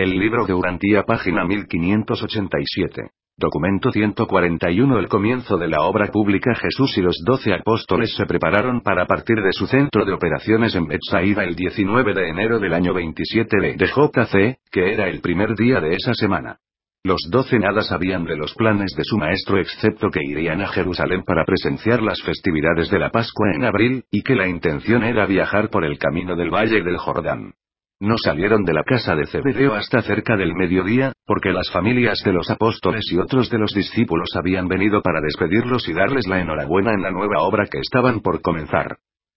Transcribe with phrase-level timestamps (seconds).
[0.00, 3.10] El libro de Urantía, página 1587.
[3.36, 8.80] Documento 141 El comienzo de la obra pública Jesús y los doce apóstoles se prepararon
[8.80, 12.94] para partir de su centro de operaciones en Bethsaida el 19 de enero del año
[12.94, 16.56] 27 de, de JC, que era el primer día de esa semana.
[17.04, 21.24] Los doce nada sabían de los planes de su maestro excepto que irían a Jerusalén
[21.26, 25.68] para presenciar las festividades de la Pascua en abril, y que la intención era viajar
[25.68, 27.52] por el camino del Valle del Jordán.
[28.00, 32.32] No salieron de la casa de Zebedeo hasta cerca del mediodía, porque las familias de
[32.32, 36.94] los apóstoles y otros de los discípulos habían venido para despedirlos y darles la enhorabuena
[36.94, 38.96] en la nueva obra que estaban por comenzar.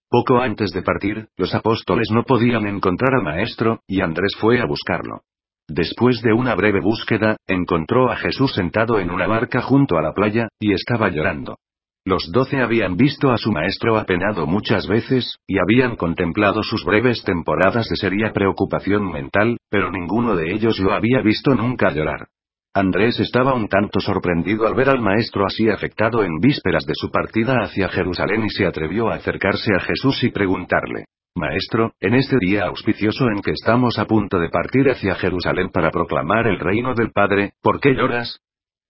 [0.09, 4.65] Poco antes de partir, los apóstoles no podían encontrar al maestro, y Andrés fue a
[4.65, 5.23] buscarlo.
[5.67, 10.13] Después de una breve búsqueda, encontró a Jesús sentado en una barca junto a la
[10.13, 11.57] playa, y estaba llorando.
[12.05, 17.23] Los doce habían visto a su maestro apenado muchas veces, y habían contemplado sus breves
[17.23, 22.27] temporadas de seria preocupación mental, pero ninguno de ellos lo había visto nunca llorar.
[22.73, 27.09] Andrés estaba un tanto sorprendido al ver al maestro así afectado en vísperas de su
[27.09, 32.35] partida hacia Jerusalén y se atrevió a acercarse a Jesús y preguntarle, Maestro, en este
[32.39, 36.93] día auspicioso en que estamos a punto de partir hacia Jerusalén para proclamar el reino
[36.95, 38.39] del Padre, ¿por qué lloras?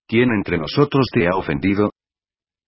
[0.08, 1.91] ¿Quién entre nosotros te ha ofendido?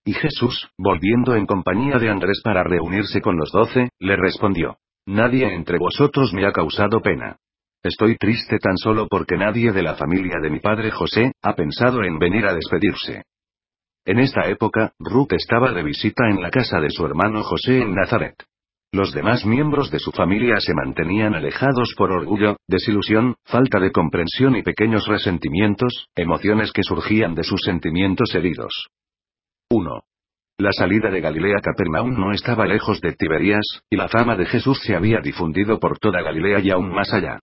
[0.06, 5.54] Y Jesús, volviendo en compañía de Andrés para reunirse con los doce, le respondió, Nadie
[5.54, 7.38] entre vosotros me ha causado pena.
[7.84, 12.04] Estoy triste tan solo porque nadie de la familia de mi padre José, ha pensado
[12.04, 13.24] en venir a despedirse.
[14.06, 17.96] En esta época, Ruth estaba de visita en la casa de su hermano José en
[17.96, 18.36] Nazaret.
[18.92, 24.56] Los demás miembros de su familia se mantenían alejados por orgullo, desilusión, falta de comprensión
[24.56, 28.88] y pequeños resentimientos, emociones que surgían de sus sentimientos heridos.
[30.58, 30.66] 1.
[30.66, 34.80] La salida de Galilea Capernaum no estaba lejos de Tiberías, y la fama de Jesús
[34.82, 37.40] se había difundido por toda Galilea y aún más allá.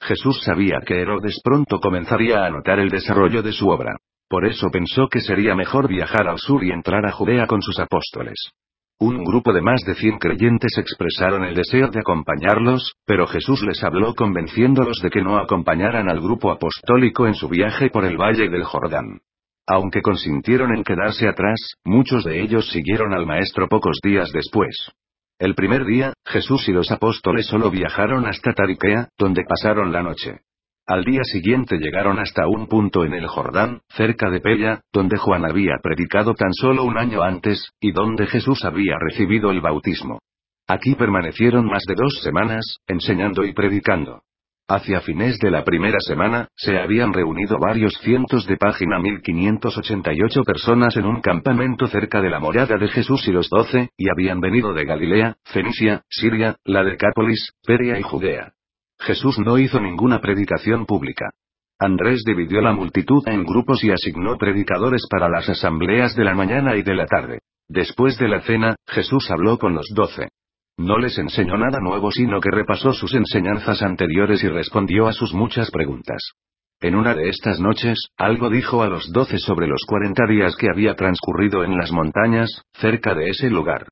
[0.00, 3.96] Jesús sabía que Herodes pronto comenzaría a notar el desarrollo de su obra.
[4.28, 7.78] Por eso pensó que sería mejor viajar al sur y entrar a Judea con sus
[7.78, 8.50] apóstoles.
[8.98, 13.84] Un grupo de más de cien creyentes expresaron el deseo de acompañarlos, pero Jesús les
[13.84, 18.48] habló convenciéndolos de que no acompañaran al grupo apostólico en su viaje por el valle
[18.48, 19.20] del Jordán.
[19.66, 24.92] Aunque consintieron en quedarse atrás, muchos de ellos siguieron al Maestro pocos días después.
[25.38, 30.40] El primer día, Jesús y los apóstoles solo viajaron hasta Tariquea, donde pasaron la noche.
[30.86, 35.44] Al día siguiente llegaron hasta un punto en el Jordán, cerca de Pella, donde Juan
[35.44, 40.20] había predicado tan solo un año antes, y donde Jesús había recibido el bautismo.
[40.68, 44.22] Aquí permanecieron más de dos semanas, enseñando y predicando.
[44.68, 50.96] Hacia fines de la primera semana, se habían reunido varios cientos de página 1588 personas
[50.96, 54.74] en un campamento cerca de la morada de Jesús y los doce, y habían venido
[54.74, 58.54] de Galilea, Fenicia, Siria, la Decápolis, Peria y Judea.
[58.98, 61.30] Jesús no hizo ninguna predicación pública.
[61.78, 66.74] Andrés dividió la multitud en grupos y asignó predicadores para las asambleas de la mañana
[66.74, 67.38] y de la tarde.
[67.68, 70.30] Después de la cena, Jesús habló con los doce.
[70.78, 75.32] No les enseñó nada nuevo sino que repasó sus enseñanzas anteriores y respondió a sus
[75.32, 76.22] muchas preguntas.
[76.80, 80.68] En una de estas noches, algo dijo a los doce sobre los cuarenta días que
[80.68, 83.88] había transcurrido en las montañas, cerca de ese lugar.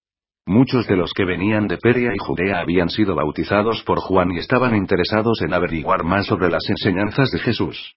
[0.47, 4.39] Muchos de los que venían de Peria y Judea habían sido bautizados por Juan y
[4.39, 7.95] estaban interesados en averiguar más sobre las enseñanzas de Jesús.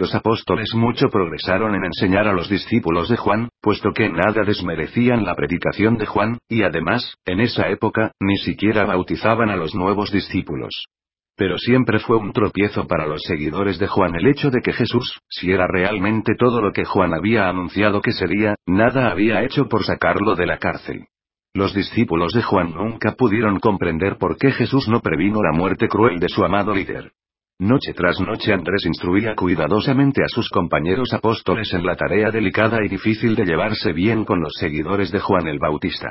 [0.00, 5.26] Los apóstoles mucho progresaron en enseñar a los discípulos de Juan, puesto que nada desmerecían
[5.26, 10.10] la predicación de Juan, y además, en esa época, ni siquiera bautizaban a los nuevos
[10.10, 10.86] discípulos.
[11.36, 15.20] Pero siempre fue un tropiezo para los seguidores de Juan el hecho de que Jesús,
[15.28, 19.84] si era realmente todo lo que Juan había anunciado que sería, nada había hecho por
[19.84, 21.08] sacarlo de la cárcel.
[21.52, 26.18] Los discípulos de Juan nunca pudieron comprender por qué Jesús no previno la muerte cruel
[26.18, 27.12] de su amado líder.
[27.60, 32.88] Noche tras noche Andrés instruía cuidadosamente a sus compañeros apóstoles en la tarea delicada y
[32.88, 36.10] difícil de llevarse bien con los seguidores de Juan el Bautista.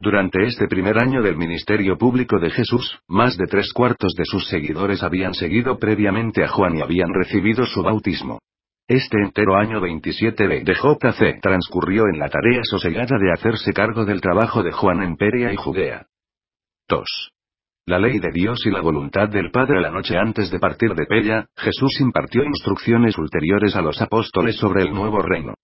[0.00, 4.48] Durante este primer año del ministerio público de Jesús, más de tres cuartos de sus
[4.48, 8.40] seguidores habían seguido previamente a Juan y habían recibido su bautismo.
[8.88, 14.20] Este entero año 27 de JC transcurrió en la tarea sosegada de hacerse cargo del
[14.20, 16.06] trabajo de Juan en Peria y Judea.
[16.88, 17.04] 2.
[17.88, 21.06] La ley de Dios y la voluntad del Padre la noche antes de partir de
[21.06, 25.54] Pella, Jesús impartió instrucciones ulteriores a los apóstoles sobre el nuevo reino.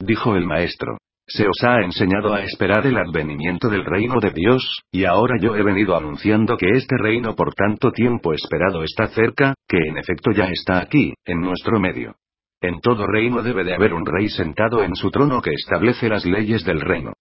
[0.00, 0.96] Dijo el Maestro.
[1.26, 5.56] Se os ha enseñado a esperar el advenimiento del reino de Dios, y ahora yo
[5.56, 10.30] he venido anunciando que este reino por tanto tiempo esperado está cerca, que en efecto
[10.30, 12.14] ya está aquí, en nuestro medio.
[12.62, 16.24] En todo reino debe de haber un rey sentado en su trono que establece las
[16.24, 17.12] leyes del reino.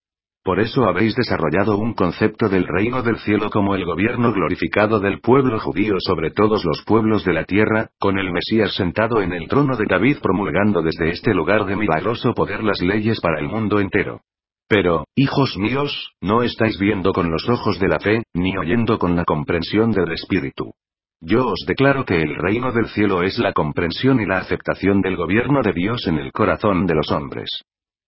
[0.44, 5.22] Por eso habéis desarrollado un concepto del reino del cielo como el gobierno glorificado del
[5.22, 9.48] pueblo judío sobre todos los pueblos de la tierra, con el Mesías sentado en el
[9.48, 13.80] trono de David promulgando desde este lugar de milagroso poder las leyes para el mundo
[13.80, 14.20] entero.
[14.68, 19.16] Pero, hijos míos, no estáis viendo con los ojos de la fe, ni oyendo con
[19.16, 20.74] la comprensión del Espíritu.
[21.22, 25.16] Yo os declaro que el reino del cielo es la comprensión y la aceptación del
[25.16, 27.64] gobierno de Dios en el corazón de los hombres.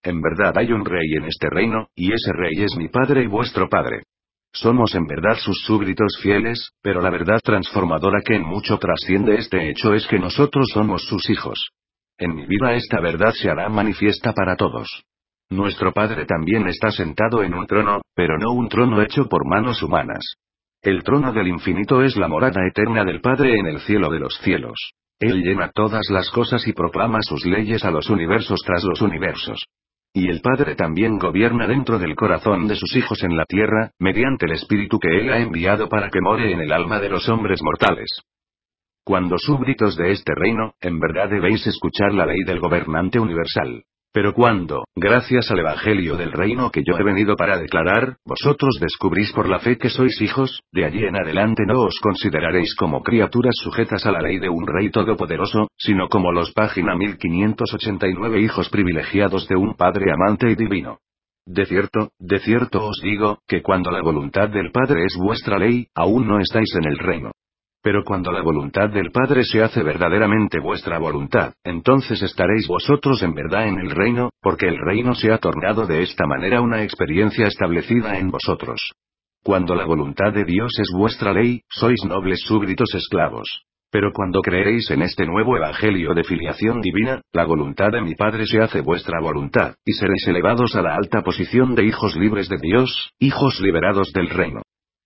[0.05, 3.27] En verdad hay un rey en este reino, y ese rey es mi Padre y
[3.27, 4.03] vuestro Padre.
[4.53, 9.67] Somos en verdad sus súbditos fieles, pero la verdad transformadora que en mucho trasciende este
[9.67, 11.71] hecho es que nosotros somos sus hijos.
[12.19, 14.87] En mi vida esta verdad se hará manifiesta para todos.
[15.49, 19.81] Nuestro Padre también está sentado en un trono, pero no un trono hecho por manos
[19.81, 20.35] humanas.
[20.83, 24.37] El trono del infinito es la morada eterna del Padre en el cielo de los
[24.37, 24.91] cielos.
[25.19, 29.65] Él llena todas las cosas y proclama sus leyes a los universos tras los universos.
[30.17, 34.45] Y el Padre también gobierna dentro del corazón de sus hijos en la tierra, mediante
[34.45, 37.59] el Espíritu que Él ha enviado para que more en el alma de los hombres
[37.61, 38.21] mortales.
[39.03, 43.83] Cuando súbditos de este reino, en verdad debéis escuchar la ley del gobernante universal.
[44.15, 49.33] Pero cuando, gracias al Evangelio del reino que yo he venido para declarar, vosotros descubrís
[49.33, 53.55] por la fe que sois hijos, de allí en adelante no os consideraréis como criaturas
[53.61, 59.49] sujetas a la ley de un rey todopoderoso, sino como los página 1589 hijos privilegiados
[59.49, 60.99] de un Padre amante y divino.
[61.45, 65.87] De cierto, de cierto os digo, que cuando la voluntad del Padre es vuestra ley,
[65.93, 67.31] aún no estáis en el reino.
[67.85, 73.35] Pero cuando la voluntad del Padre se hace verdaderamente vuestra voluntad, entonces estaréis vosotros en
[73.35, 77.45] verdad en el reino, porque el reino se ha tornado de esta manera una experiencia
[77.45, 78.93] establecida en vosotros.
[79.43, 83.65] Cuando la voluntad de Dios es vuestra ley, sois nobles súbditos esclavos.
[83.91, 88.47] Pero cuando creéis en este nuevo evangelio de filiación divina, la voluntad de mi Padre
[88.47, 92.57] se hace vuestra voluntad, y seréis elevados a la alta posición de hijos libres de
[92.57, 94.63] Dios, hijos liberados del reino.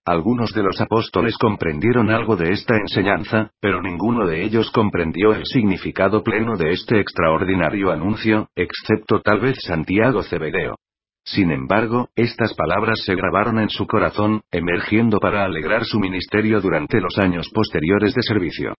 [0.10, 5.46] Algunos de los apóstoles comprendieron algo de esta enseñanza, pero ninguno de ellos comprendió el
[5.46, 10.78] significado pleno de este extraordinario anuncio, excepto tal vez Santiago Cebedeo.
[11.24, 17.00] Sin embargo, estas palabras se grabaron en su corazón, emergiendo para alegrar su ministerio durante
[17.00, 18.74] los años posteriores de servicio.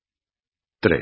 [0.80, 1.00] 3.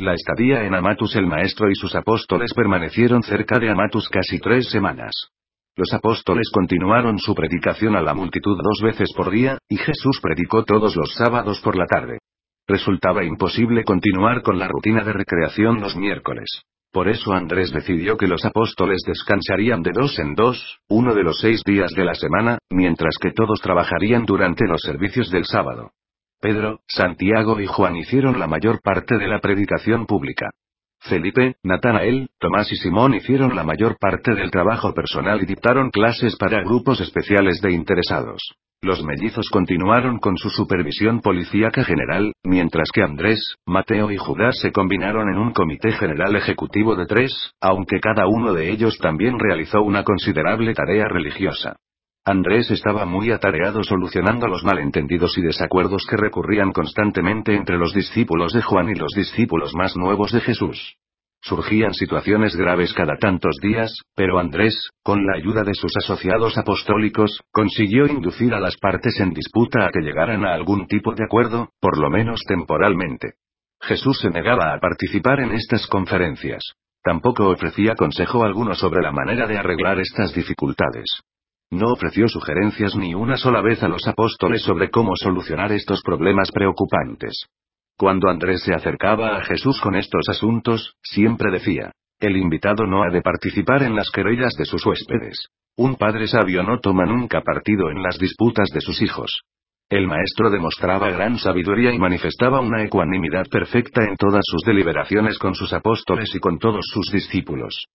[0.00, 4.68] La estadía en Amatus el maestro y sus apóstoles permanecieron cerca de Amatus casi tres
[4.68, 5.12] semanas.
[5.76, 10.64] Los apóstoles continuaron su predicación a la multitud dos veces por día, y Jesús predicó
[10.64, 12.18] todos los sábados por la tarde.
[12.66, 16.62] Resultaba imposible continuar con la rutina de recreación los miércoles.
[16.92, 21.38] Por eso Andrés decidió que los apóstoles descansarían de dos en dos, uno de los
[21.40, 25.92] seis días de la semana, mientras que todos trabajarían durante los servicios del sábado.
[26.40, 30.50] Pedro, Santiago y Juan hicieron la mayor parte de la predicación pública.
[31.00, 36.36] Felipe, Natanael, Tomás y Simón hicieron la mayor parte del trabajo personal y dictaron clases
[36.36, 38.40] para grupos especiales de interesados.
[38.82, 44.72] Los mellizos continuaron con su supervisión policíaca general, mientras que Andrés, Mateo y Judas se
[44.72, 49.82] combinaron en un comité general ejecutivo de tres, aunque cada uno de ellos también realizó
[49.82, 51.76] una considerable tarea religiosa.
[52.24, 58.52] Andrés estaba muy atareado solucionando los malentendidos y desacuerdos que recurrían constantemente entre los discípulos
[58.52, 60.96] de Juan y los discípulos más nuevos de Jesús.
[61.42, 67.40] Surgían situaciones graves cada tantos días, pero Andrés, con la ayuda de sus asociados apostólicos,
[67.50, 71.70] consiguió inducir a las partes en disputa a que llegaran a algún tipo de acuerdo,
[71.80, 73.36] por lo menos temporalmente.
[73.80, 76.62] Jesús se negaba a participar en estas conferencias.
[77.02, 81.22] Tampoco ofrecía consejo alguno sobre la manera de arreglar estas dificultades.
[81.70, 86.50] No ofreció sugerencias ni una sola vez a los apóstoles sobre cómo solucionar estos problemas
[86.50, 87.46] preocupantes.
[87.96, 93.10] Cuando Andrés se acercaba a Jesús con estos asuntos, siempre decía, el invitado no ha
[93.10, 95.46] de participar en las querellas de sus huéspedes.
[95.76, 99.42] Un padre sabio no toma nunca partido en las disputas de sus hijos.
[99.88, 105.54] El maestro demostraba gran sabiduría y manifestaba una ecuanimidad perfecta en todas sus deliberaciones con
[105.54, 107.86] sus apóstoles y con todos sus discípulos.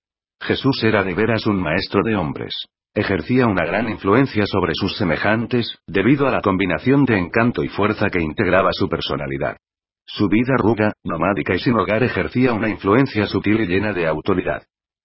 [0.42, 2.54] Jesús era de veras un maestro de hombres.
[2.96, 8.10] Ejercía una gran influencia sobre sus semejantes, debido a la combinación de encanto y fuerza
[8.10, 9.58] que integraba su personalidad.
[10.06, 14.64] Su vida ruga, nomádica y sin hogar ejercía una influencia sutil y llena de autoridad.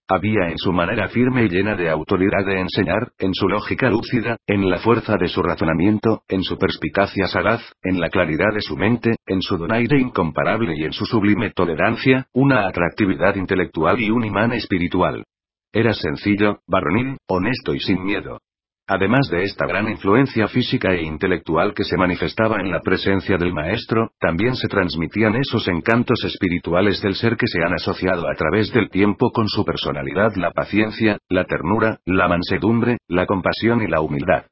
[0.08, 4.36] Había en su manera firme y llena de autoridad de enseñar, en su lógica lúcida,
[4.46, 8.76] en la fuerza de su razonamiento, en su perspicacia sagaz, en la claridad de su
[8.76, 14.24] mente, en su donaire incomparable y en su sublime tolerancia, una atractividad intelectual y un
[14.24, 15.24] imán espiritual.
[15.72, 18.40] Era sencillo, varonil, honesto y sin miedo.
[18.88, 23.52] Además de esta gran influencia física e intelectual que se manifestaba en la presencia del
[23.52, 28.72] maestro, también se transmitían esos encantos espirituales del ser que se han asociado a través
[28.72, 34.00] del tiempo con su personalidad, la paciencia, la ternura, la mansedumbre, la compasión y la
[34.00, 34.46] humildad.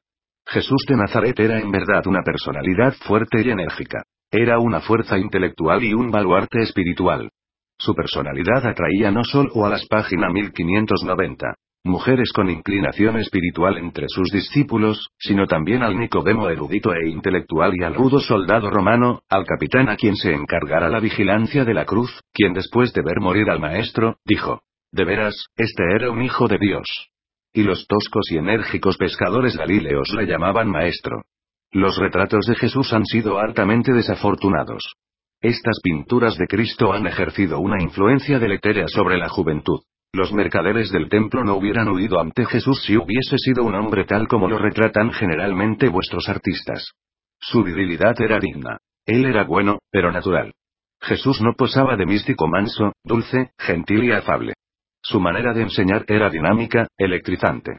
[0.47, 4.03] Jesús de Nazaret era en verdad una personalidad fuerte y enérgica.
[4.31, 7.29] Era una fuerza intelectual y un baluarte espiritual.
[7.79, 11.55] Su personalidad atraía no solo a las páginas 1590
[11.85, 17.83] mujeres con inclinación espiritual entre sus discípulos, sino también al Nicodemo erudito e intelectual y
[17.83, 22.19] al rudo soldado romano, al capitán a quien se encargara la vigilancia de la cruz,
[22.33, 26.57] quien después de ver morir al maestro, dijo, de veras, este era un hijo de
[26.57, 27.09] Dios.
[27.53, 31.23] Y los toscos y enérgicos pescadores galileos le llamaban maestro.
[31.71, 34.95] Los retratos de Jesús han sido altamente desafortunados.
[35.41, 39.79] Estas pinturas de Cristo han ejercido una influencia deletérea sobre la juventud.
[40.11, 44.27] Los mercaderes del templo no hubieran huido ante Jesús si hubiese sido un hombre tal
[44.27, 46.91] como lo retratan generalmente vuestros artistas.
[47.39, 48.79] Su virilidad era digna.
[49.05, 50.51] Él era bueno, pero natural.
[50.99, 54.55] Jesús no posaba de místico manso, dulce, gentil y afable.
[55.01, 57.77] Su manera de enseñar era dinámica, electrizante.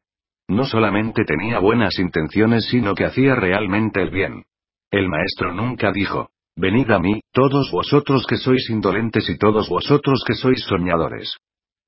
[0.49, 4.45] No solamente tenía buenas intenciones, sino que hacía realmente el bien.
[4.91, 10.23] El maestro nunca dijo, Venid a mí, todos vosotros que sois indolentes y todos vosotros
[10.27, 11.35] que sois soñadores.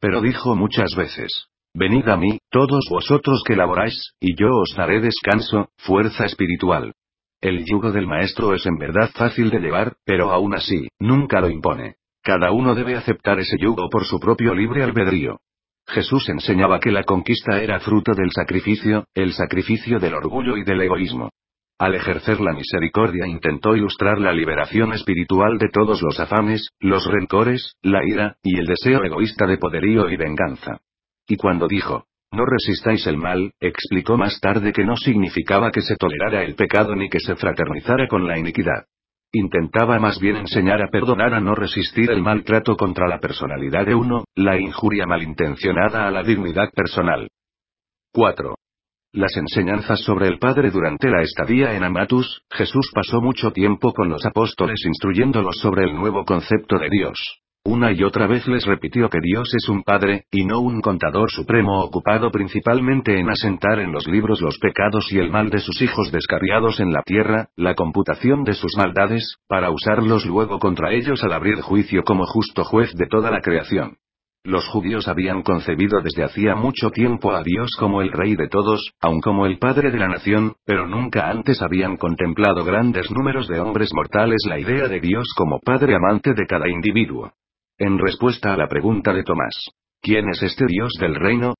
[0.00, 1.29] Pero dijo muchas veces,
[1.75, 6.95] Venid a mí, todos vosotros que laboráis, y yo os daré descanso, fuerza espiritual.
[7.43, 11.50] El yugo del maestro es en verdad fácil de llevar, pero aún así, nunca lo
[11.50, 11.97] impone.
[12.23, 15.41] Cada uno debe aceptar ese yugo por su propio libre albedrío.
[15.87, 20.81] Jesús enseñaba que la conquista era fruto del sacrificio, el sacrificio del orgullo y del
[20.81, 21.29] egoísmo.
[21.83, 27.75] Al ejercer la misericordia intentó ilustrar la liberación espiritual de todos los afanes, los rencores,
[27.83, 30.79] la ira, y el deseo egoísta de poderío y venganza.
[31.27, 35.97] Y cuando dijo, no resistáis el mal, explicó más tarde que no significaba que se
[35.97, 38.87] tolerara el pecado ni que se fraternizara con la iniquidad.
[39.33, 43.97] Intentaba más bien enseñar a perdonar a no resistir el maltrato contra la personalidad de
[43.97, 47.29] uno, la injuria malintencionada a la dignidad personal.
[48.12, 48.55] 4.
[49.14, 54.09] Las enseñanzas sobre el Padre durante la estadía en Amatus, Jesús pasó mucho tiempo con
[54.09, 57.19] los apóstoles instruyéndolos sobre el nuevo concepto de Dios.
[57.62, 61.31] Una y otra vez les repitió que Dios es un Padre, y no un contador
[61.31, 65.83] supremo ocupado principalmente en asentar en los libros los pecados y el mal de sus
[65.83, 71.23] hijos descarriados en la tierra, la computación de sus maldades, para usarlos luego contra ellos
[71.23, 73.99] al abrir juicio como justo juez de toda la creación.
[74.45, 78.93] Los judíos habían concebido desde hacía mucho tiempo a Dios como el Rey de todos,
[79.01, 83.61] aun como el Padre de la nación, pero nunca antes habían contemplado grandes números de
[83.61, 87.33] hombres mortales la idea de Dios como Padre amante de cada individuo.
[87.79, 89.71] En respuesta a la pregunta de Tomás,
[90.01, 91.55] ¿quién es este Dios del reino?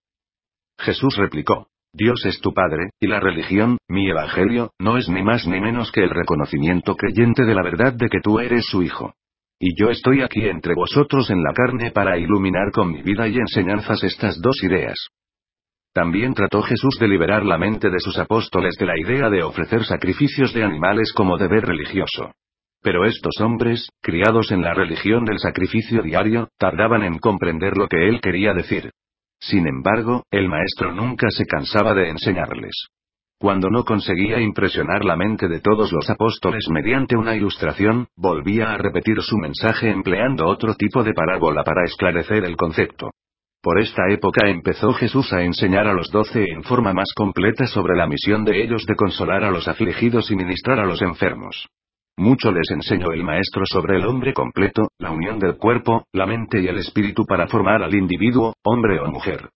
[0.77, 5.47] Jesús replicó, Dios es tu Padre, y la religión, mi Evangelio, no es ni más
[5.47, 9.15] ni menos que el reconocimiento creyente de la verdad de que tú eres su Hijo.
[9.65, 13.37] Y yo estoy aquí entre vosotros en la carne para iluminar con mi vida y
[13.37, 14.97] enseñanzas estas dos ideas.
[15.95, 19.85] También trató Jesús de liberar la mente de sus apóstoles de la idea de ofrecer
[19.85, 22.33] sacrificios de animales como deber religioso.
[22.83, 28.09] Pero estos hombres, criados en la religión del sacrificio diario, tardaban en comprender lo que
[28.09, 28.91] él quería decir.
[29.39, 32.89] Sin embargo, el maestro nunca se cansaba de enseñarles.
[33.43, 38.79] Cuando no conseguía impresionar la mente de todos los apóstoles mediante una ilustración, volvía a
[38.79, 43.11] repetir su mensaje empleando otro tipo de parábola para esclarecer el concepto.
[43.61, 47.97] Por esta época empezó Jesús a enseñar a los doce en forma más completa sobre
[47.97, 51.67] la misión de ellos de consolar a los afligidos y ministrar a los enfermos.
[52.17, 56.63] Mucho les enseñó el Maestro sobre el hombre completo, la unión del cuerpo, la mente
[56.63, 59.49] y el espíritu para formar al individuo, hombre o mujer.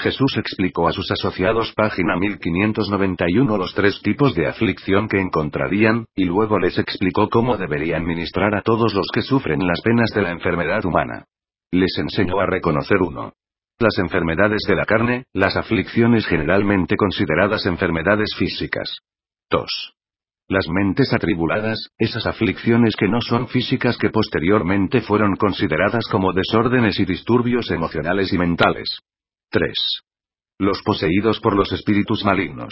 [0.00, 6.24] Jesús explicó a sus asociados página 1591 los tres tipos de aflicción que encontrarían, y
[6.24, 10.30] luego les explicó cómo deberían ministrar a todos los que sufren las penas de la
[10.30, 11.26] enfermedad humana.
[11.70, 13.34] Les enseñó a reconocer uno.
[13.78, 19.00] Las enfermedades de la carne, las aflicciones generalmente consideradas enfermedades físicas.
[19.50, 19.66] 2.
[20.48, 26.98] Las mentes atribuladas, esas aflicciones que no son físicas que posteriormente fueron consideradas como desórdenes
[27.00, 28.88] y disturbios emocionales y mentales.
[29.52, 29.72] 3.
[30.60, 32.70] Los poseídos por los espíritus malignos.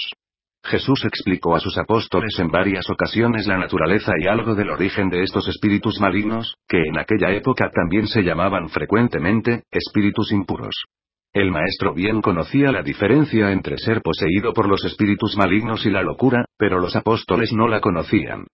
[0.62, 5.23] Jesús explicó a sus apóstoles en varias ocasiones la naturaleza y algo del origen de
[5.23, 10.85] estos espíritus malignos, que en aquella época también se llamaban frecuentemente, espíritus impuros.
[11.32, 16.02] El maestro bien conocía la diferencia entre ser poseído por los espíritus malignos y la
[16.02, 18.47] locura, pero los apóstoles no la conocían.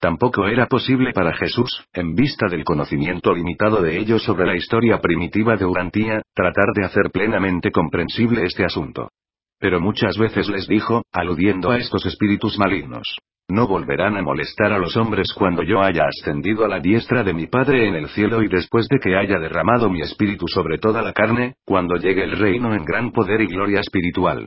[0.00, 4.98] Tampoco era posible para Jesús, en vista del conocimiento limitado de ellos sobre la historia
[4.98, 9.10] primitiva de Urantía, tratar de hacer plenamente comprensible este asunto.
[9.58, 13.14] Pero muchas veces les dijo, aludiendo a estos espíritus malignos.
[13.50, 17.34] No volverán a molestar a los hombres cuando yo haya ascendido a la diestra de
[17.34, 21.02] mi Padre en el cielo y después de que haya derramado mi espíritu sobre toda
[21.02, 24.46] la carne, cuando llegue el reino en gran poder y gloria espiritual.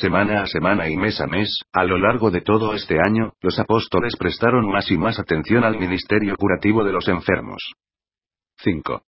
[0.00, 3.58] Semana a semana y mes a mes, a lo largo de todo este año, los
[3.58, 7.72] apóstoles prestaron más y más atención al ministerio curativo de los enfermos.
[8.58, 9.00] 5.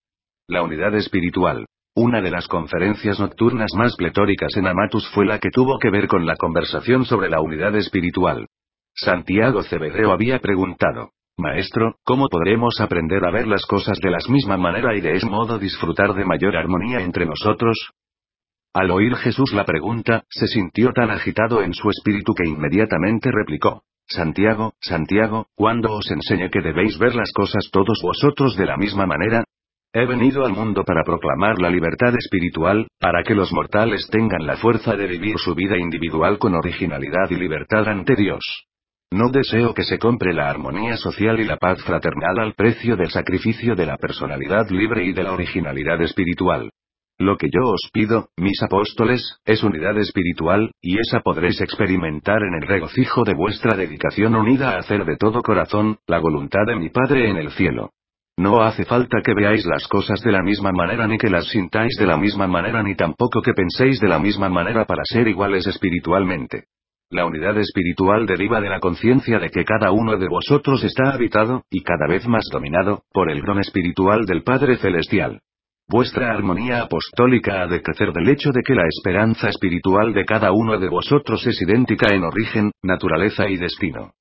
[0.48, 1.66] La unidad espiritual.
[1.94, 6.08] Una de las conferencias nocturnas más pletóricas en Amatus fue la que tuvo que ver
[6.08, 8.48] con la conversación sobre la unidad espiritual.
[8.96, 14.56] Santiago Cebedeo había preguntado, Maestro, ¿cómo podremos aprender a ver las cosas de la misma
[14.56, 17.90] manera y de ese modo disfrutar de mayor armonía entre nosotros?
[18.78, 23.82] Al oír Jesús la pregunta, se sintió tan agitado en su espíritu que inmediatamente replicó,
[24.06, 29.08] Santiago, Santiago, ¿cuándo os enseñé que debéis ver las cosas todos vosotros de la misma
[29.08, 29.44] manera?
[29.92, 34.58] He venido al mundo para proclamar la libertad espiritual, para que los mortales tengan la
[34.58, 38.44] fuerza de vivir su vida individual con originalidad y libertad ante Dios.
[39.12, 43.10] No deseo que se compre la armonía social y la paz fraternal al precio del
[43.10, 46.70] sacrificio de la personalidad libre y de la originalidad espiritual.
[47.20, 52.54] Lo que yo os pido, mis apóstoles, es unidad espiritual, y esa podréis experimentar en
[52.54, 56.90] el regocijo de vuestra dedicación unida a hacer de todo corazón, la voluntad de mi
[56.90, 57.90] Padre en el cielo.
[58.38, 61.98] No hace falta que veáis las cosas de la misma manera ni que las sintáis
[61.98, 65.66] de la misma manera ni tampoco que penséis de la misma manera para ser iguales
[65.66, 66.66] espiritualmente.
[67.10, 71.64] La unidad espiritual deriva de la conciencia de que cada uno de vosotros está habitado,
[71.72, 75.42] y cada vez más dominado, por el don espiritual del Padre Celestial.
[75.90, 80.52] Vuestra armonía apostólica ha de crecer del hecho de que la esperanza espiritual de cada
[80.52, 84.12] uno de vosotros es idéntica en origen, naturaleza y destino.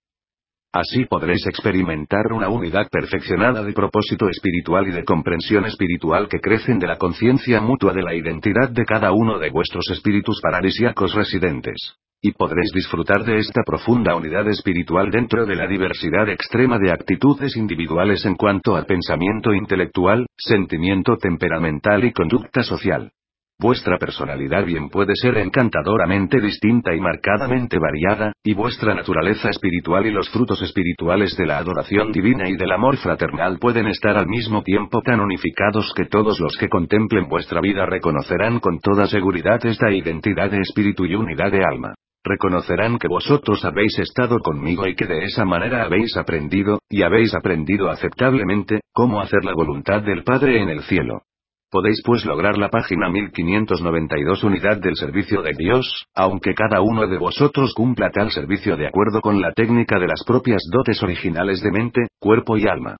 [0.73, 6.79] Así podréis experimentar una unidad perfeccionada de propósito espiritual y de comprensión espiritual que crecen
[6.79, 11.97] de la conciencia mutua de la identidad de cada uno de vuestros espíritus paradisiacos residentes.
[12.27, 17.57] Y podréis disfrutar de esta profunda unidad espiritual dentro de la diversidad extrema de actitudes
[17.57, 23.13] individuales en cuanto a pensamiento intelectual, sentimiento temperamental y conducta social.
[23.61, 30.11] Vuestra personalidad bien puede ser encantadoramente distinta y marcadamente variada, y vuestra naturaleza espiritual y
[30.11, 34.65] los frutos espirituales de la adoración divina y del amor fraternal pueden estar al mismo
[34.65, 39.93] tiempo tan unificados que todos los que contemplen vuestra vida reconocerán con toda seguridad esta
[39.93, 41.95] identidad de espíritu y unidad de alma
[42.27, 47.35] reconocerán que vosotros habéis estado conmigo y que de esa manera habéis aprendido, y habéis
[47.35, 51.23] aprendido aceptablemente, cómo hacer la voluntad del Padre en el cielo.
[51.71, 57.19] Podéis pues lograr la página 1592 unidad del servicio de Dios, aunque cada uno de
[57.19, 61.73] vosotros cumpla tal servicio de acuerdo con la técnica de las propias dotes originales de
[61.73, 62.97] mente, cuerpo y alma.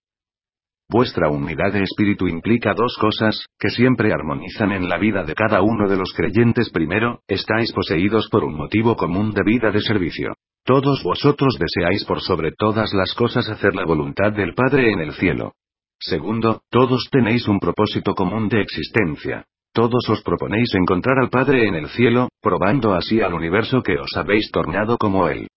[0.89, 5.61] Vuestra unidad de espíritu implica dos cosas, que siempre armonizan en la vida de cada
[5.61, 6.71] uno de los creyentes.
[6.71, 10.35] Primero, estáis poseídos por un motivo común de vida de servicio.
[10.65, 15.13] Todos vosotros deseáis por sobre todas las cosas hacer la voluntad del Padre en el
[15.15, 15.55] cielo.
[15.99, 19.45] Segundo, todos tenéis un propósito común de existencia.
[19.73, 24.17] Todos os proponéis encontrar al Padre en el cielo, probando así al universo que os
[24.17, 25.49] habéis tornado como Él.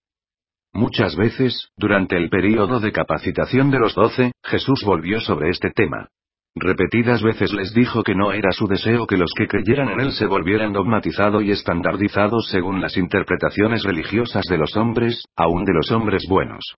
[0.79, 6.07] Muchas veces, durante el período de capacitación de los doce, Jesús volvió sobre este tema.
[6.55, 10.13] Repetidas veces les dijo que no era su deseo que los que creyeran en él
[10.13, 15.91] se volvieran dogmatizados y estandardizados según las interpretaciones religiosas de los hombres, aun de los
[15.91, 16.75] hombres buenos.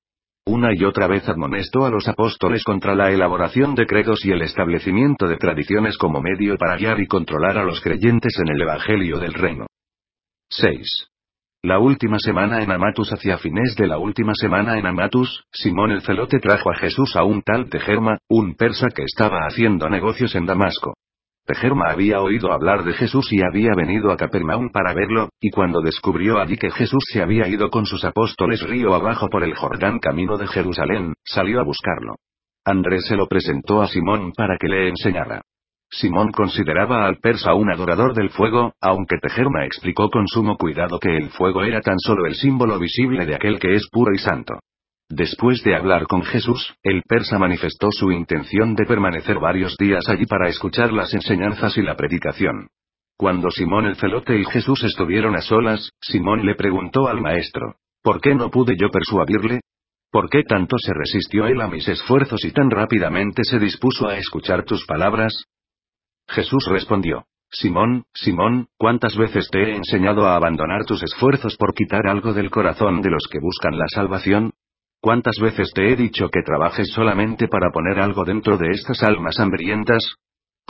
[0.47, 4.41] Una y otra vez admonestó a los apóstoles contra la elaboración de credos y el
[4.41, 9.19] establecimiento de tradiciones como medio para guiar y controlar a los creyentes en el Evangelio
[9.19, 9.67] del Reino.
[10.49, 11.10] 6.
[11.63, 16.01] La última semana en Amatus hacia fines de la última semana en Amatus, Simón el
[16.01, 20.47] celote trajo a Jesús a un tal Tejerma, un persa que estaba haciendo negocios en
[20.47, 20.95] Damasco.
[21.45, 25.81] Tejerma había oído hablar de Jesús y había venido a Capernaum para verlo, y cuando
[25.81, 29.99] descubrió allí que Jesús se había ido con sus apóstoles río abajo por el Jordán
[29.99, 32.15] camino de Jerusalén, salió a buscarlo.
[32.65, 35.43] Andrés se lo presentó a Simón para que le enseñara.
[35.93, 41.17] Simón consideraba al persa un adorador del fuego, aunque Tejerma explicó con sumo cuidado que
[41.17, 44.59] el fuego era tan solo el símbolo visible de aquel que es puro y santo.
[45.09, 50.25] Después de hablar con Jesús, el persa manifestó su intención de permanecer varios días allí
[50.25, 52.69] para escuchar las enseñanzas y la predicación.
[53.17, 58.21] Cuando Simón el celote y Jesús estuvieron a solas, Simón le preguntó al maestro, ¿por
[58.21, 59.59] qué no pude yo persuadirle?
[60.09, 64.15] ¿Por qué tanto se resistió él a mis esfuerzos y tan rápidamente se dispuso a
[64.15, 65.33] escuchar tus palabras?
[66.31, 67.25] Jesús respondió.
[67.49, 72.49] Simón, Simón, ¿cuántas veces te he enseñado a abandonar tus esfuerzos por quitar algo del
[72.49, 74.51] corazón de los que buscan la salvación?
[75.01, 79.39] ¿Cuántas veces te he dicho que trabajes solamente para poner algo dentro de estas almas
[79.39, 80.15] hambrientas?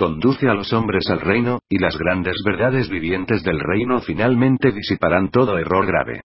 [0.02, 5.30] conduce a los hombres al reino, y las grandes verdades vivientes del reino finalmente disiparán
[5.30, 6.22] todo error grave.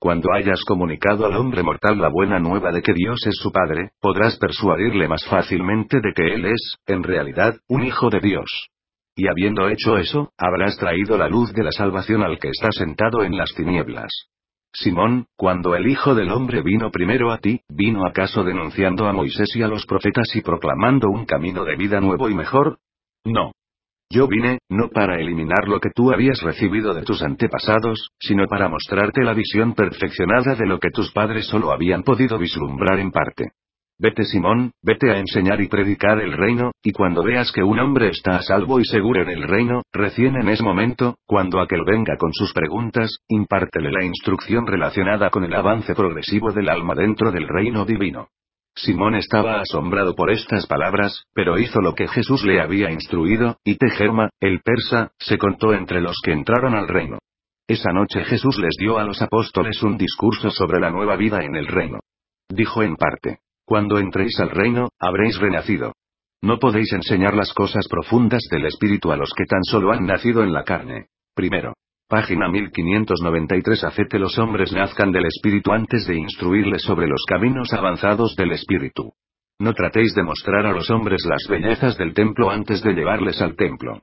[0.00, 3.90] Cuando hayas comunicado al hombre mortal la buena nueva de que Dios es su Padre,
[4.00, 8.70] podrás persuadirle más fácilmente de que Él es, en realidad, un Hijo de Dios.
[9.18, 13.24] Y habiendo hecho eso, habrás traído la luz de la salvación al que está sentado
[13.24, 14.12] en las tinieblas.
[14.72, 19.56] Simón, cuando el Hijo del Hombre vino primero a ti, ¿vino acaso denunciando a Moisés
[19.56, 22.78] y a los profetas y proclamando un camino de vida nuevo y mejor?
[23.24, 23.50] No.
[24.08, 28.68] Yo vine, no para eliminar lo que tú habías recibido de tus antepasados, sino para
[28.68, 33.50] mostrarte la visión perfeccionada de lo que tus padres solo habían podido vislumbrar en parte.
[34.00, 38.10] Vete Simón, vete a enseñar y predicar el reino, y cuando veas que un hombre
[38.10, 42.16] está a salvo y seguro en el reino, recién en ese momento, cuando aquel venga
[42.16, 47.48] con sus preguntas, impártele la instrucción relacionada con el avance progresivo del alma dentro del
[47.48, 48.28] reino divino.
[48.76, 53.78] Simón estaba asombrado por estas palabras, pero hizo lo que Jesús le había instruido, y
[53.78, 57.18] Tejerma, el persa, se contó entre los que entraron al reino.
[57.66, 61.56] Esa noche Jesús les dio a los apóstoles un discurso sobre la nueva vida en
[61.56, 61.98] el reino.
[62.48, 65.92] Dijo en parte, Cuando entréis al reino, habréis renacido.
[66.40, 70.42] No podéis enseñar las cosas profundas del Espíritu a los que tan solo han nacido
[70.42, 71.08] en la carne.
[71.34, 71.74] Primero.
[72.08, 77.70] Página 1593 Haced que los hombres nazcan del Espíritu antes de instruirles sobre los caminos
[77.74, 79.12] avanzados del Espíritu.
[79.58, 83.54] No tratéis de mostrar a los hombres las bellezas del templo antes de llevarles al
[83.54, 84.00] templo.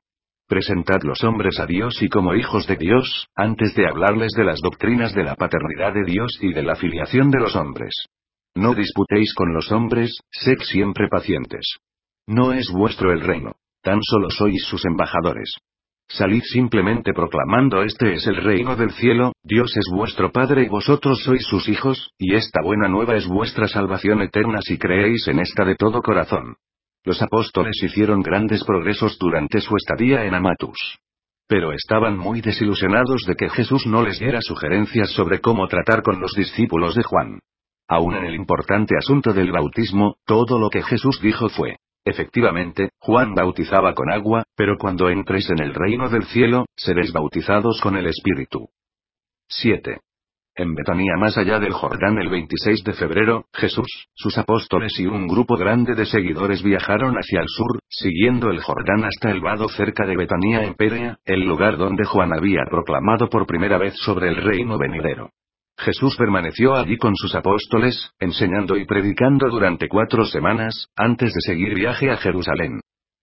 [0.47, 4.59] Presentad los hombres a Dios y como hijos de Dios, antes de hablarles de las
[4.61, 7.95] doctrinas de la paternidad de Dios y de la filiación de los hombres.
[8.55, 11.77] No disputéis con los hombres, sed siempre pacientes.
[12.25, 13.53] No es vuestro el reino.
[13.83, 15.57] Tan solo sois sus embajadores.
[16.07, 21.21] Salid simplemente proclamando este es el reino del cielo, Dios es vuestro Padre y vosotros
[21.23, 25.65] sois sus hijos, y esta buena nueva es vuestra salvación eterna si creéis en esta
[25.65, 26.55] de todo corazón.
[27.03, 30.97] Los apóstoles hicieron grandes progresos durante su estadía en Amatus.
[31.47, 36.19] Pero estaban muy desilusionados de que Jesús no les diera sugerencias sobre cómo tratar con
[36.19, 37.39] los discípulos de Juan.
[37.87, 43.33] Aún en el importante asunto del bautismo, todo lo que Jesús dijo fue, Efectivamente, Juan
[43.33, 48.05] bautizaba con agua, pero cuando entréis en el reino del cielo, seréis bautizados con el
[48.05, 48.69] Espíritu.
[49.47, 50.01] 7.
[50.57, 55.27] En Betania más allá del Jordán el 26 de febrero, Jesús, sus apóstoles y un
[55.27, 60.05] grupo grande de seguidores viajaron hacia el sur, siguiendo el Jordán hasta el vado cerca
[60.05, 64.37] de Betania en Pérea, el lugar donde Juan había proclamado por primera vez sobre el
[64.37, 65.31] reino venidero.
[65.77, 71.75] Jesús permaneció allí con sus apóstoles, enseñando y predicando durante cuatro semanas, antes de seguir
[71.75, 72.79] viaje a Jerusalén.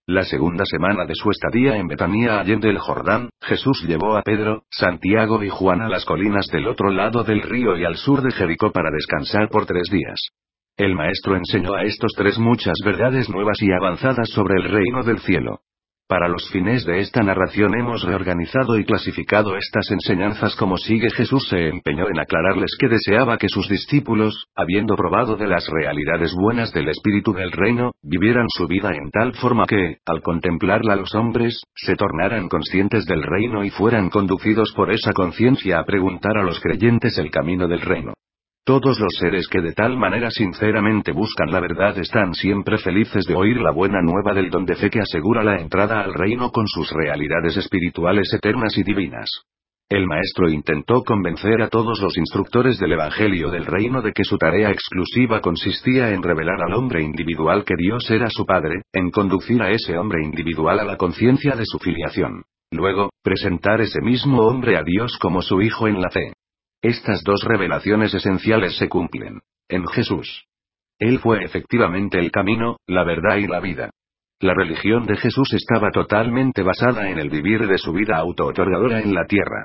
[0.07, 4.65] La segunda semana de su estadía en Betania allende el Jordán, Jesús llevó a Pedro,
[4.69, 8.33] Santiago y Juan a las colinas del otro lado del río y al sur de
[8.33, 10.19] Jericó para descansar por tres días.
[10.77, 15.21] El Maestro enseñó a estos tres muchas verdades nuevas y avanzadas sobre el reino del
[15.21, 15.61] cielo.
[16.13, 21.49] Para los fines de esta narración hemos reorganizado y clasificado estas enseñanzas como sigue Jesús
[21.49, 26.71] se empeñó en aclararles que deseaba que sus discípulos, habiendo probado de las realidades buenas
[26.75, 31.63] del Espíritu del Reino, vivieran su vida en tal forma que, al contemplarla los hombres,
[31.75, 36.61] se tornaran conscientes del reino y fueran conducidos por esa conciencia a preguntar a los
[36.61, 38.13] creyentes el camino del reino.
[38.65, 43.35] Todos los seres que de tal manera sinceramente buscan la verdad están siempre felices de
[43.35, 46.69] oír la buena nueva del don de fe que asegura la entrada al reino con
[46.69, 49.29] sus realidades espirituales eternas y divinas.
[49.91, 54.39] El maestro intentó convencer a todos los instructores del Evangelio del reino de que su
[54.39, 59.61] tarea exclusiva consistía en revelar al hombre individual que Dios era su Padre, en conducir
[59.61, 62.45] a ese hombre individual a la conciencia de su filiación.
[62.71, 66.33] Luego, presentar ese mismo hombre a Dios como su Hijo en la fe.
[66.83, 69.41] Estas dos revelaciones esenciales se cumplen.
[69.69, 70.47] En Jesús.
[70.99, 73.91] Él fue efectivamente el camino, la verdad y la vida.
[74.41, 79.15] La religión de Jesús estaba totalmente basada en el vivir de su vida auto-otorgadora en
[79.15, 79.65] la tierra.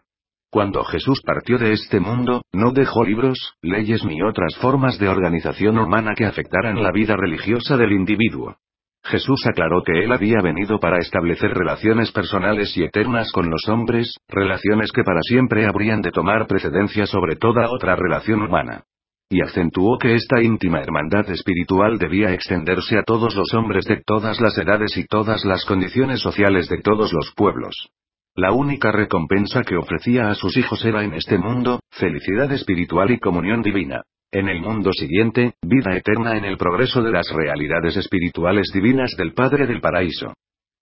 [0.51, 5.79] Cuando Jesús partió de este mundo, no dejó libros, leyes ni otras formas de organización
[5.79, 8.57] humana que afectaran la vida religiosa del individuo.
[9.07, 14.13] Jesús aclaró que él había venido para establecer relaciones personales y eternas con los hombres,
[14.27, 18.83] relaciones que para siempre habrían de tomar precedencia sobre toda otra relación humana.
[19.29, 24.41] Y acentuó que esta íntima hermandad espiritual debía extenderse a todos los hombres de todas
[24.41, 27.89] las edades y todas las condiciones sociales de todos los pueblos.
[28.35, 33.19] La única recompensa que ofrecía a sus hijos era en este mundo, felicidad espiritual y
[33.19, 34.03] comunión divina.
[34.31, 39.33] En el mundo siguiente, vida eterna en el progreso de las realidades espirituales divinas del
[39.33, 40.33] Padre del Paraíso.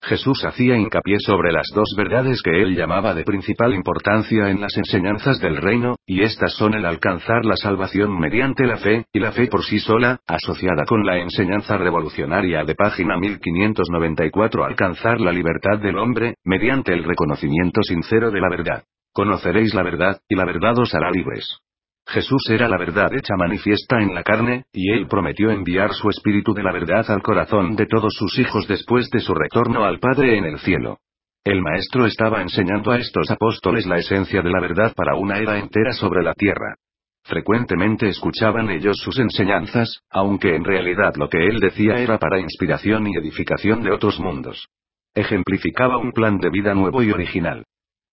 [0.02, 4.76] Jesús hacía hincapié sobre las dos verdades que él llamaba de principal importancia en las
[4.78, 9.32] enseñanzas del reino, y estas son el alcanzar la salvación mediante la fe, y la
[9.32, 15.78] fe por sí sola, asociada con la enseñanza revolucionaria de página 1594 alcanzar la libertad
[15.78, 18.84] del hombre, mediante el reconocimiento sincero de la verdad.
[19.14, 21.60] Conoceréis la verdad, y la verdad os hará libres.
[22.08, 26.54] Jesús era la verdad hecha manifiesta en la carne, y él prometió enviar su espíritu
[26.54, 30.38] de la verdad al corazón de todos sus hijos después de su retorno al Padre
[30.38, 31.00] en el cielo.
[31.44, 35.60] El Maestro estaba enseñando a estos apóstoles la esencia de la verdad para una era
[35.60, 36.76] entera sobre la tierra.
[37.24, 43.08] Frecuentemente escuchaban ellos sus enseñanzas, aunque en realidad lo que él decía era para inspiración
[43.08, 44.68] y edificación de otros mundos.
[45.16, 47.66] Ejemplificaba un plan de vida nuevo y original.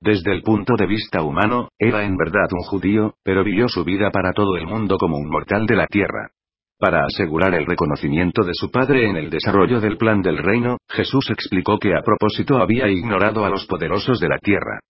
[0.04, 4.10] Desde el punto de vista humano, era en verdad un judío, pero vivió su vida
[4.10, 6.30] para todo el mundo como un mortal de la tierra.
[6.76, 11.30] Para asegurar el reconocimiento de su padre en el desarrollo del plan del reino, Jesús
[11.30, 14.80] explicó que a propósito había ignorado a los poderosos de la tierra.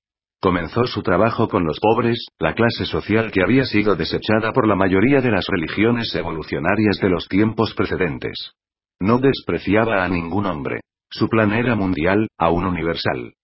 [0.41, 4.77] Comenzó su trabajo con los pobres, la clase social que había sido desechada por la
[4.77, 8.53] mayoría de las religiones evolucionarias de los tiempos precedentes.
[8.99, 10.81] No despreciaba a ningún hombre.
[11.11, 13.35] Su plan era mundial, aún universal.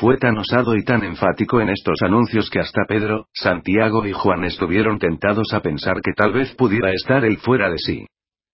[0.00, 4.44] Fue tan osado y tan enfático en estos anuncios que hasta Pedro, Santiago y Juan
[4.44, 8.06] estuvieron tentados a pensar que tal vez pudiera estar él fuera de sí.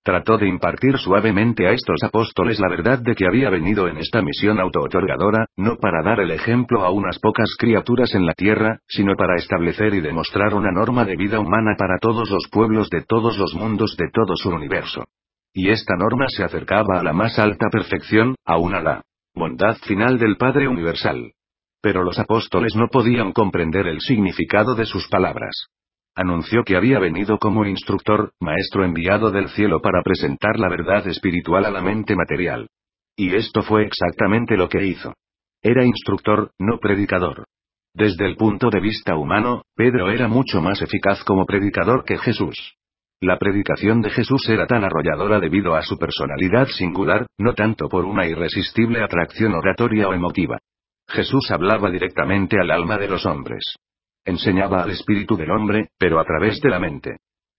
[0.02, 4.20] Trató de impartir suavemente a estos apóstoles la verdad de que había venido en esta
[4.20, 9.14] misión autootorgadora, no para dar el ejemplo a unas pocas criaturas en la tierra, sino
[9.16, 13.38] para establecer y demostrar una norma de vida humana para todos los pueblos de todos
[13.38, 15.04] los mundos de todo su universo.
[15.52, 19.02] Y esta norma se acercaba a la más alta perfección, aún a la
[19.38, 21.32] bondad final del Padre Universal.
[21.80, 25.68] Pero los apóstoles no podían comprender el significado de sus palabras.
[26.14, 31.64] Anunció que había venido como instructor, maestro enviado del cielo para presentar la verdad espiritual
[31.64, 32.68] a la mente material.
[33.16, 35.14] Y esto fue exactamente lo que hizo.
[35.62, 37.44] Era instructor, no predicador.
[37.94, 42.74] Desde el punto de vista humano, Pedro era mucho más eficaz como predicador que Jesús.
[43.20, 48.04] La predicación de Jesús era tan arrolladora debido a su personalidad singular, no tanto por
[48.04, 50.58] una irresistible atracción oratoria o emotiva.
[51.08, 53.74] Jesús hablaba directamente al alma de los hombres.
[54.24, 57.16] Enseñaba al espíritu del hombre, pero a través de la mente.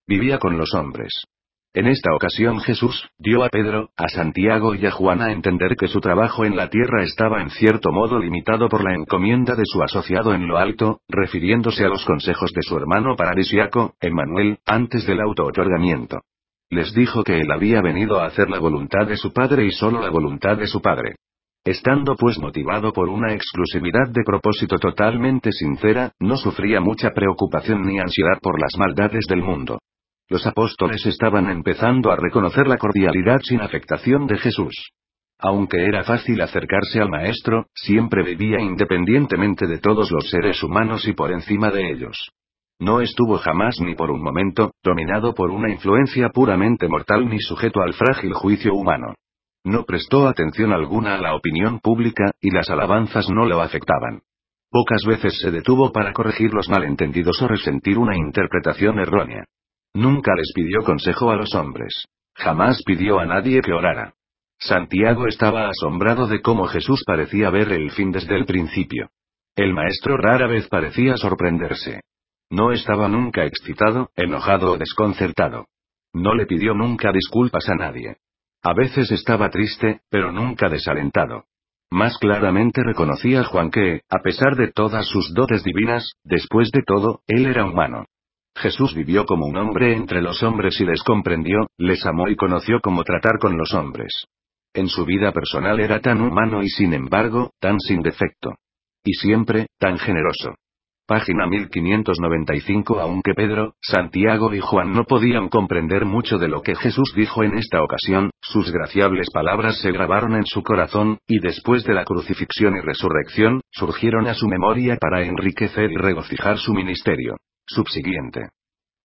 [0.08, 1.26] Vivía con los hombres.
[1.72, 5.88] En esta ocasión Jesús, dio a Pedro, a Santiago y a Juan a entender que
[5.88, 9.84] su trabajo en la tierra estaba en cierto modo limitado por la encomienda de su
[9.84, 15.22] asociado en lo alto, refiriéndose a los consejos de su hermano paradisiaco, Emmanuel, antes del
[15.22, 16.22] auto-otorgamiento.
[16.72, 20.02] Les dijo que él había venido a hacer la voluntad de su padre y solo
[20.02, 21.18] la voluntad de su padre.
[21.64, 28.00] Estando pues motivado por una exclusividad de propósito totalmente sincera, no sufría mucha preocupación ni
[28.00, 29.78] ansiedad por las maldades del mundo.
[30.30, 34.92] Los apóstoles estaban empezando a reconocer la cordialidad sin afectación de Jesús.
[35.40, 41.14] Aunque era fácil acercarse al Maestro, siempre vivía independientemente de todos los seres humanos y
[41.14, 42.30] por encima de ellos.
[42.80, 47.82] No estuvo jamás ni por un momento, dominado por una influencia puramente mortal ni sujeto
[47.82, 49.16] al frágil juicio humano.
[49.64, 54.22] No prestó atención alguna a la opinión pública, y las alabanzas no lo afectaban.
[54.70, 59.46] Pocas veces se detuvo para corregir los malentendidos o resentir una interpretación errónea.
[59.94, 62.06] Nunca les pidió consejo a los hombres.
[62.36, 64.14] Jamás pidió a nadie que orara.
[64.60, 69.10] Santiago estaba asombrado de cómo Jesús parecía ver el fin desde el principio.
[69.56, 72.02] El maestro rara vez parecía sorprenderse.
[72.50, 75.68] No estaba nunca excitado, enojado o desconcertado.
[76.14, 78.18] No le pidió nunca disculpas a nadie.
[78.64, 81.46] A veces estaba triste, pero nunca desalentado.
[81.92, 87.22] Más claramente reconocía Juan que, a pesar de todas sus dotes divinas, después de todo,
[87.28, 88.06] él era humano.
[88.60, 92.82] Jesús vivió como un hombre entre los hombres y les comprendió, les amó y conoció
[92.82, 94.26] cómo tratar con los hombres.
[94.74, 98.56] En su vida personal era tan humano y sin embargo, tan sin defecto.
[99.04, 100.56] Y siempre, tan generoso.
[101.08, 107.14] Página 1595 Aunque Pedro, Santiago y Juan no podían comprender mucho de lo que Jesús
[107.16, 111.94] dijo en esta ocasión, sus graciables palabras se grabaron en su corazón, y después de
[111.94, 117.38] la crucifixión y resurrección, surgieron a su memoria para enriquecer y regocijar su ministerio.
[117.70, 118.50] Subsiguiente.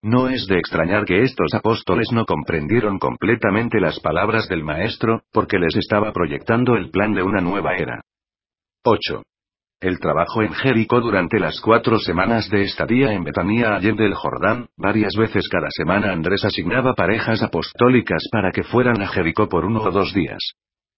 [0.03, 5.59] No es de extrañar que estos apóstoles no comprendieron completamente las palabras del Maestro, porque
[5.59, 8.00] les estaba proyectando el plan de una nueva era.
[8.83, 9.22] 8.
[9.83, 14.68] El trabajo en Jericó durante las cuatro semanas de estadía en Betanía allende del Jordán,
[14.79, 19.83] varias veces cada semana Andrés asignaba parejas apostólicas para que fueran a Jericó por uno
[19.83, 20.55] o dos días.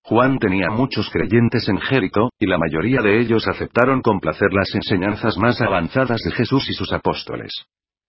[0.09, 4.73] Juan tenía muchos creyentes en Jericó, y la mayoría de ellos aceptaron con placer las
[4.73, 7.51] enseñanzas más avanzadas de Jesús y sus apóstoles.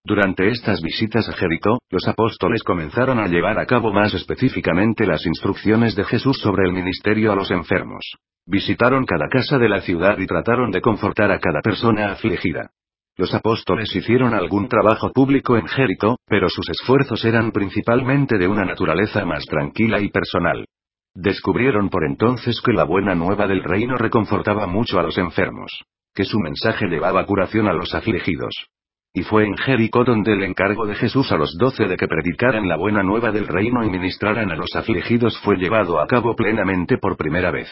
[0.03, 5.25] Durante estas visitas a Jericó, los apóstoles comenzaron a llevar a cabo más específicamente las
[5.25, 8.03] instrucciones de Jesús sobre el ministerio a los enfermos.
[8.45, 12.69] Visitaron cada casa de la ciudad y trataron de confortar a cada persona afligida.
[13.17, 18.65] Los apóstoles hicieron algún trabajo público en Jericó, pero sus esfuerzos eran principalmente de una
[18.65, 20.63] naturaleza más tranquila y personal.
[21.19, 26.25] Descubrieron por entonces que la buena nueva del reino reconfortaba mucho a los enfermos, que
[26.25, 28.67] su mensaje llevaba curación a los afligidos,
[29.15, 32.69] y fue en Jericó donde el encargo de Jesús a los doce de que predicaran
[32.69, 36.99] la buena nueva del reino y ministraran a los afligidos fue llevado a cabo plenamente
[36.99, 37.67] por primera vez.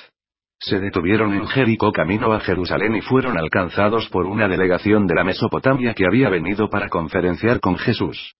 [0.58, 5.24] Se detuvieron en Jericó camino a Jerusalén y fueron alcanzados por una delegación de la
[5.24, 8.34] Mesopotamia que había venido para conferenciar con Jesús.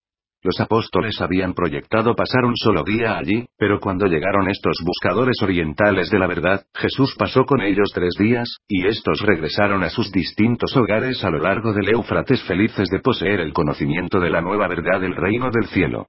[0.46, 6.08] Los apóstoles habían proyectado pasar un solo día allí, pero cuando llegaron estos buscadores orientales
[6.08, 10.76] de la verdad, Jesús pasó con ellos tres días, y estos regresaron a sus distintos
[10.76, 15.00] hogares a lo largo del Éufrates felices de poseer el conocimiento de la nueva verdad
[15.00, 16.06] del reino del cielo.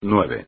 [0.00, 0.46] 9.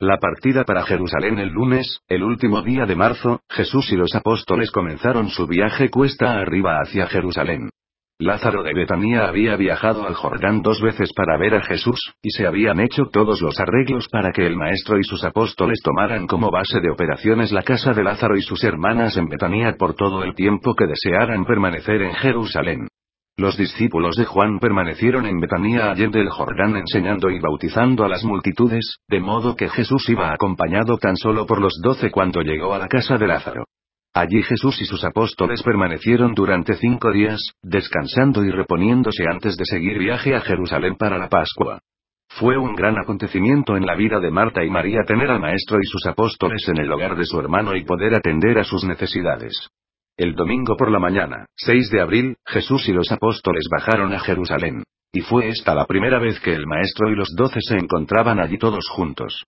[0.00, 4.72] La partida para Jerusalén el lunes, el último día de marzo, Jesús y los apóstoles
[4.72, 7.70] comenzaron su viaje cuesta arriba hacia Jerusalén.
[8.20, 12.48] Lázaro de Betania había viajado al Jordán dos veces para ver a Jesús, y se
[12.48, 16.80] habían hecho todos los arreglos para que el Maestro y sus apóstoles tomaran como base
[16.80, 20.74] de operaciones la casa de Lázaro y sus hermanas en Betania por todo el tiempo
[20.74, 22.88] que desearan permanecer en Jerusalén.
[23.36, 28.24] Los discípulos de Juan permanecieron en Betania allende el Jordán enseñando y bautizando a las
[28.24, 32.80] multitudes, de modo que Jesús iba acompañado tan solo por los doce cuando llegó a
[32.80, 33.64] la casa de Lázaro.
[34.18, 39.96] Allí Jesús y sus apóstoles permanecieron durante cinco días, descansando y reponiéndose antes de seguir
[39.96, 41.78] viaje a Jerusalén para la Pascua.
[42.28, 45.86] Fue un gran acontecimiento en la vida de Marta y María tener al Maestro y
[45.86, 49.68] sus apóstoles en el hogar de su hermano y poder atender a sus necesidades.
[50.16, 54.82] El domingo por la mañana, 6 de abril, Jesús y los apóstoles bajaron a Jerusalén.
[55.12, 58.58] Y fue esta la primera vez que el Maestro y los doce se encontraban allí
[58.58, 59.44] todos juntos.